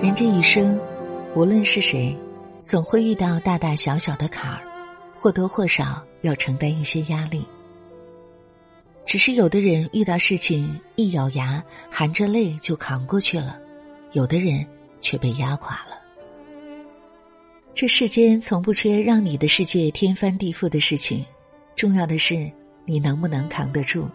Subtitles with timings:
[0.00, 0.78] 人这一生，
[1.34, 2.16] 无论是谁，
[2.62, 4.62] 总会遇到大大小小的坎儿，
[5.18, 7.44] 或多或少要承担一些压力。
[9.04, 13.58] 只是有的人遇到事情一咬牙，含着泪就扛过去了，
[14.12, 14.64] 有的人
[15.00, 15.87] 却被压垮了。
[17.80, 21.24] 这世间从不缺让你的世界天翻地覆的事情，
[21.76, 22.50] 重要的是
[22.84, 24.08] 你能不能扛得住。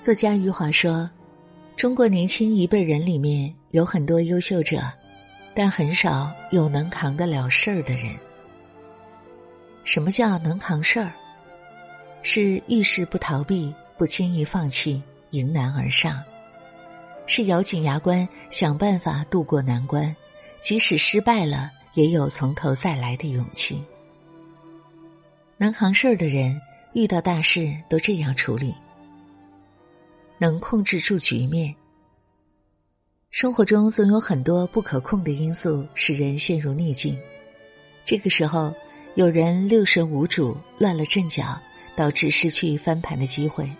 [0.00, 1.08] 作家余华说。
[1.76, 4.82] 中国年轻一辈人里面有很多优秀者，
[5.54, 8.12] 但很少有能扛得了事儿的人。
[9.84, 11.12] 什么叫能扛事儿？
[12.22, 16.16] 是遇事不逃避，不轻易放弃，迎难而上；
[17.28, 20.14] 是咬紧牙关想办法渡过难关，
[20.60, 23.82] 即使失败了，也有从头再来的勇气。
[25.56, 26.60] 能扛事儿的人，
[26.92, 28.74] 遇到大事都这样处理。
[30.38, 31.74] 能控制住局面。
[33.30, 37.18] 生活中总有很多不可控的因素使人陷入逆境，
[38.04, 38.74] 这个时候，
[39.14, 41.60] 有人六神无主、乱了阵脚，
[41.96, 43.70] 导致失去翻盘的机会。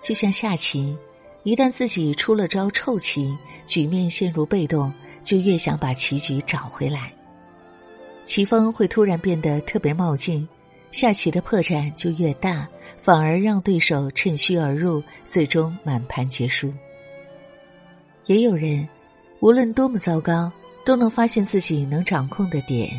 [0.00, 0.96] 就像下棋，
[1.44, 4.92] 一旦自己出了招臭棋，局面陷入被动，
[5.24, 7.12] 就越想把棋局找回来，
[8.22, 10.46] 棋风会突然变得特别冒进，
[10.92, 12.68] 下棋的破绽就越大。
[13.00, 16.72] 反而让对手趁虚而入，最终满盘皆输。
[18.24, 18.88] 也有人，
[19.40, 20.50] 无论多么糟糕，
[20.86, 22.98] 都能发现自己能掌控的点，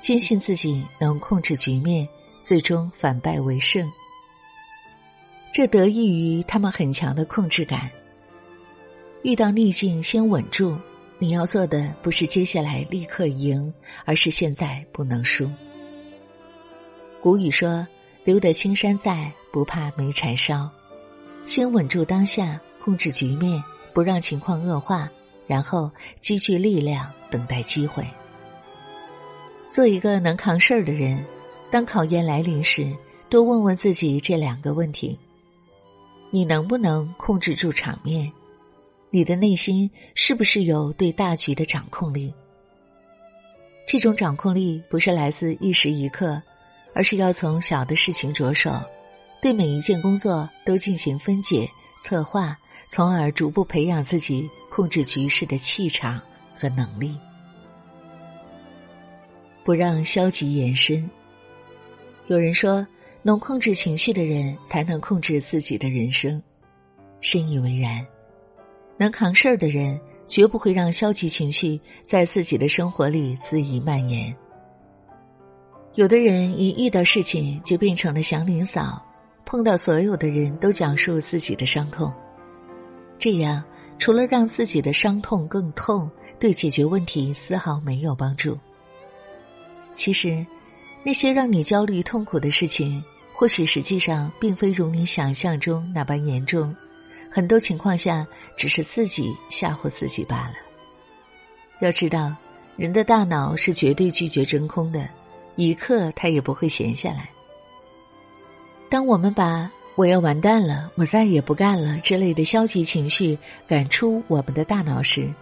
[0.00, 2.06] 坚信自己能控制局面，
[2.40, 3.90] 最终反败为胜。
[5.52, 7.90] 这得益于他们很强的控制感。
[9.22, 10.78] 遇到逆境，先稳住。
[11.20, 13.72] 你要做的不是接下来立刻赢，
[14.04, 15.48] 而是现在不能输。
[17.22, 17.86] 古语说。
[18.22, 20.70] 留得青山在，不怕没柴烧。
[21.46, 23.60] 先稳住当下，控制局面，
[23.94, 25.10] 不让情况恶化，
[25.46, 25.90] 然后
[26.20, 28.06] 积聚力量，等待机会。
[29.70, 31.24] 做一个能扛事儿的人，
[31.70, 32.94] 当考验来临时，
[33.30, 35.18] 多问问自己这两个问题：
[36.30, 38.30] 你能不能控制住场面？
[39.10, 42.32] 你的内心是不是有对大局的掌控力？
[43.86, 46.40] 这种掌控力不是来自一时一刻。
[46.92, 48.72] 而是要从小的事情着手，
[49.40, 51.70] 对每一件工作都进行分解、
[52.02, 56.20] 策划，从而逐步培养自己控制局势的气场
[56.58, 57.16] 和能力，
[59.62, 61.08] 不让消极延伸。
[62.26, 62.84] 有人说，
[63.22, 66.42] 能控制情绪的人才能控制自己的人生，
[67.20, 68.04] 深以为然。
[69.00, 74.36] 能扛事儿的人，绝不会让消极情绪在自己的生活里恣意蔓延。
[75.94, 79.02] 有的人一遇到事情就变成了祥林嫂，
[79.46, 82.12] 碰到所有的人都讲述自己的伤痛，
[83.18, 83.64] 这样
[83.98, 88.54] 除了让自己的伤痛更痛，对解决问题丝毫没有帮助。
[89.94, 90.46] 其实，
[91.02, 96.76] 那些让你焦虑痛苦的事情，或许实际上并非如你想象中那般严重，
[97.30, 98.26] 很多情况下
[98.56, 100.54] 只是自己吓唬自己罢了。
[101.80, 102.34] 要知道，
[102.76, 105.08] 人的大脑是绝对拒绝真空的。
[105.56, 107.28] 一刻他也不会闲下来。
[108.88, 115.32] 当我们把“我要完蛋了，我再也不干了”之类的消极情绪赶出我们的大脑时，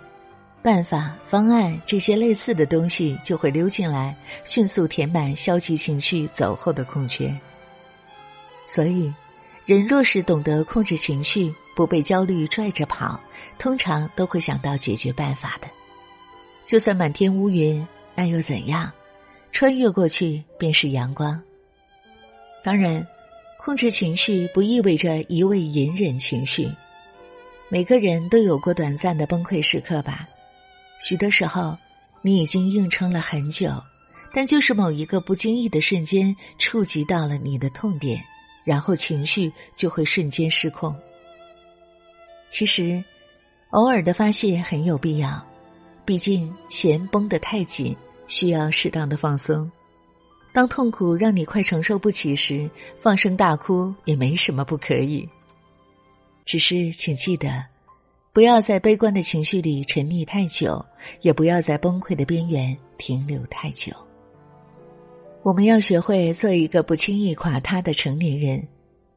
[0.63, 7.33] 办法、方案这些类似的东西就会溜进来，迅速填满消极情绪走后的空缺。
[8.67, 9.13] 所以，
[9.67, 13.21] 人若是懂得控制情绪，不被焦虑拽着跑，
[13.57, 15.69] 通常都会想到解决办法的。
[16.67, 18.91] 就算满天乌云，那又怎样？
[19.53, 21.41] 穿越过去便是阳光。
[22.65, 23.07] 当然，
[23.61, 26.69] 控制情绪不意味着一味隐忍情绪。
[27.69, 30.29] 每个人都有过短暂的崩溃时刻吧？
[31.01, 31.79] 许多时候，
[32.23, 33.71] 你已经硬撑了很久，
[34.35, 38.21] 但就是某一个不经意的瞬间触及到了你的痛点，
[38.65, 40.93] 然后情绪就会瞬间失控。
[42.49, 43.03] 其实，
[43.71, 45.47] 偶尔的发泄很有必要，
[46.05, 47.97] 毕竟弦绷得太紧。
[48.29, 49.71] 需要适当的放松。
[50.53, 52.69] 当痛苦让你快承受不起时，
[53.01, 55.27] 放声大哭也没什么不可以。
[56.45, 57.65] 只是请记得，
[58.35, 60.85] 不要在悲观的情绪里沉溺太久，
[61.23, 63.93] 也不要在崩溃的边缘停留太久。
[65.43, 68.69] 我们要学会做一个不轻易垮塌的成年人，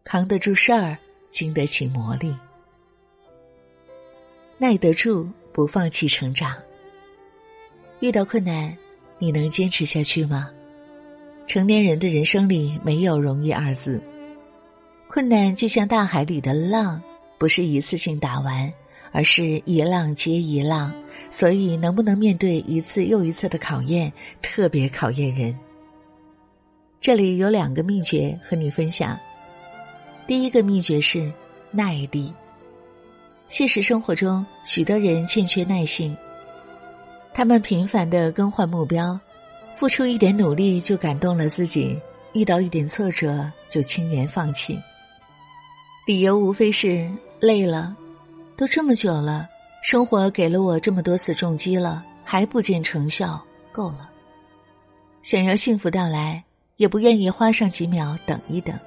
[0.06, 0.98] 扛得住事儿，
[1.30, 2.34] 经得起磨砺，
[4.62, 6.56] 耐得住，不放弃成长。
[8.00, 8.78] 遇到困难。
[9.18, 10.52] 你能坚持下去吗？
[11.48, 14.00] 成年人的人生里没有容易二字，
[15.08, 17.02] 困难就像大海里的浪，
[17.40, 18.72] 不是一次性打完，
[19.12, 20.94] 而是一浪接一浪。
[21.32, 25.58] 所以，能不能面对一次又一次的考验，特别考验人。
[27.00, 29.20] 这里有两个秘诀和你分享。
[30.28, 31.32] 第一个秘诀是
[31.72, 32.32] 耐力。
[33.52, 36.16] 现实生活中，许多人欠缺耐心，
[37.34, 39.20] 他们频繁的更换目标，
[39.76, 42.00] 付出一点努力就感动了自己，
[42.32, 44.80] 遇到一点挫折就轻言放弃。
[46.08, 47.12] 理由无非是
[47.42, 47.94] 累了，
[48.56, 49.50] 都这么久了。
[49.84, 53.38] 生活给了我这么多次重击了，还不见成效，
[53.74, 54.10] 够了。
[55.24, 56.42] 想要幸福到来，
[56.78, 58.80] 也不愿意花上几秒等一等。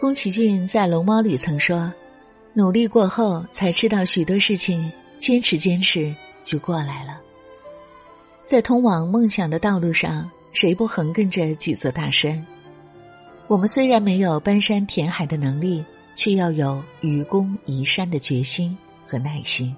[0.00, 1.92] 宫崎骏在《龙猫》里曾说
[2.58, 4.90] ：“努力过后，才知道许多事情，
[5.20, 6.12] 坚持坚持
[6.42, 7.20] 就过来了。”
[8.44, 12.44] 在通往梦想的道路上，谁不横亘着几座大山？
[13.46, 15.84] 我们虽然没有搬山填海的能力，
[16.16, 18.76] 却要有愚公移山的决心。
[19.10, 19.74] 和耐心。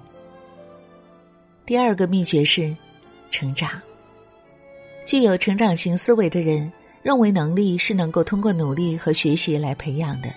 [1.65, 2.75] 第二个秘诀是
[3.29, 3.81] 成长。
[5.05, 6.69] 具有成长型思维的人
[7.01, 10.27] 认为能力是能够通过努力和学习来培养的，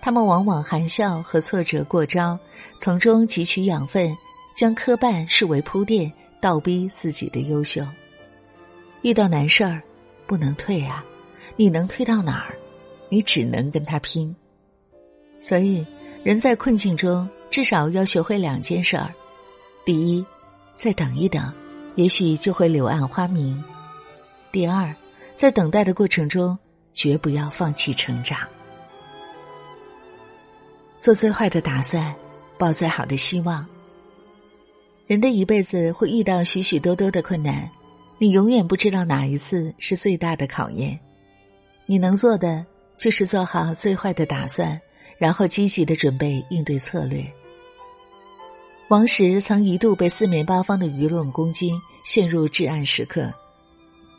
[0.00, 2.38] 他们往往含笑和挫折过招，
[2.78, 4.16] 从中汲取养分，
[4.54, 7.86] 将磕绊视为铺垫，倒逼自己的优秀。
[9.02, 9.82] 遇到难事儿，
[10.26, 11.04] 不能退啊！
[11.56, 12.54] 你能退到哪儿？
[13.08, 14.34] 你只能跟他拼。
[15.40, 15.86] 所以，
[16.22, 17.28] 人在困境中。
[17.50, 19.10] 至少要学会两件事儿：
[19.82, 20.24] 第一，
[20.76, 21.50] 再等一等，
[21.94, 23.56] 也许就会柳暗花明；
[24.52, 24.94] 第二，
[25.34, 26.56] 在等待的过程中，
[26.92, 28.38] 绝不要放弃成长。
[30.98, 32.12] 做最坏的打算，
[32.58, 33.64] 抱最好的希望。
[35.06, 37.70] 人的一辈子会遇到许许多多的困难，
[38.18, 40.98] 你永远不知道哪一次是最大的考验。
[41.86, 42.66] 你能做的
[42.96, 44.78] 就是做好最坏的打算，
[45.18, 47.24] 然后积极的准备应对策略。
[48.88, 51.70] 王石曾一度被四面八方的舆论攻击，
[52.04, 53.32] 陷入至暗时刻。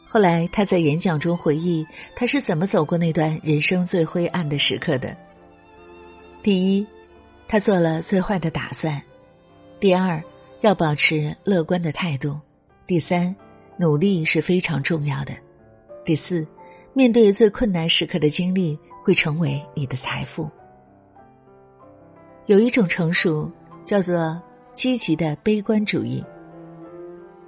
[0.05, 1.85] 后来他在演讲中回忆，
[2.15, 5.15] 他是怎么走过那段人生最灰暗的时刻的。
[6.41, 6.85] 第一，
[7.47, 8.99] 他做了最坏的打算；
[9.79, 10.23] 第二，
[10.61, 12.39] 要保持乐观的态度；
[12.87, 13.35] 第三，
[13.77, 15.33] 努力是非常重要的；
[16.05, 16.47] 第四，
[16.93, 20.49] 面对最困难时刻的经历会成为你的财富。
[22.45, 23.51] 有一种成熟，
[23.83, 24.41] 叫做。
[24.71, 26.23] 积极的悲观主义。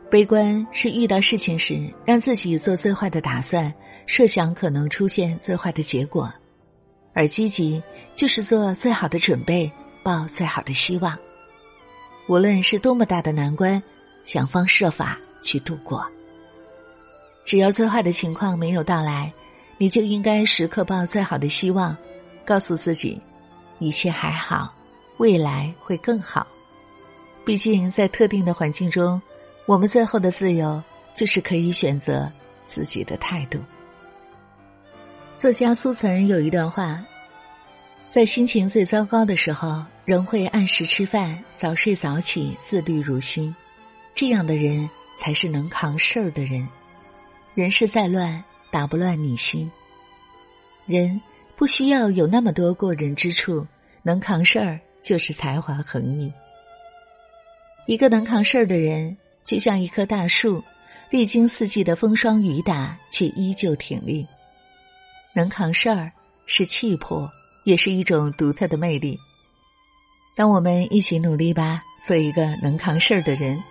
[0.09, 3.73] 悲观是遇到事情时，让自己做最坏的打算，
[4.05, 6.29] 设想可能出现最坏的结果；
[7.13, 7.81] 而积极
[8.15, 9.71] 就是做最好的准备，
[10.03, 11.17] 抱最好的希望。
[12.27, 13.81] 无论是多么大的难关，
[14.23, 16.05] 想方设法去度过。
[17.43, 19.33] 只要最坏的情况没有到来，
[19.77, 21.97] 你就应该时刻抱最好的希望，
[22.45, 23.19] 告诉自己，
[23.79, 24.73] 一切还好，
[25.17, 26.47] 未来会更好。
[27.43, 29.19] 毕竟，在特定的环境中，
[29.65, 30.81] 我们最后的自由
[31.15, 32.31] 就是可以选择
[32.63, 33.59] 自己的态度。
[35.41, 37.03] 作家苏岑有一段话：
[38.11, 43.55] 在心情最糟糕的时候，仍会按时吃饭、早睡早起、自律如新，
[44.13, 46.69] 这样的人才是能扛事儿的人。
[47.55, 49.67] 人世再乱，打不乱你心。
[50.85, 51.19] 人
[51.55, 53.65] 不需要有那么多过人之处，
[54.03, 56.31] 能扛事儿就是才华横溢。
[57.87, 60.63] 一个能扛事儿的人，就像一棵大树，
[61.09, 64.23] 历经四季的风霜雨打，却依旧挺立。
[65.33, 66.11] 能扛事儿
[66.45, 67.29] 是气魄，
[67.63, 69.17] 也是一种独特的魅力。
[70.35, 73.61] 让我们一起努力吧，做一个能扛事儿的人。